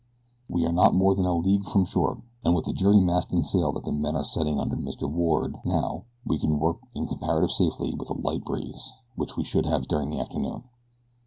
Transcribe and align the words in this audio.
We 0.49 0.65
are 0.65 0.71
not 0.71 0.95
more 0.95 1.13
than 1.13 1.27
a 1.27 1.35
league 1.35 1.67
from 1.69 1.85
shore, 1.85 2.23
and 2.43 2.55
with 2.55 2.65
the 2.65 2.73
jury 2.73 2.99
mast 2.99 3.31
and 3.31 3.45
sail 3.45 3.71
that 3.73 3.85
the 3.85 3.91
men 3.91 4.15
are 4.15 4.23
setting 4.23 4.59
under 4.59 4.75
Mr. 4.75 5.07
Ward 5.07 5.57
now 5.63 6.05
we 6.25 6.39
can 6.39 6.57
work 6.59 6.79
in 6.95 7.05
comparative 7.05 7.51
safety 7.51 7.93
with 7.93 8.09
a 8.09 8.13
light 8.13 8.43
breeze, 8.43 8.93
which 9.13 9.37
we 9.37 9.43
should 9.43 9.67
have 9.67 9.87
during 9.87 10.09
the 10.09 10.19
afternoon. 10.19 10.63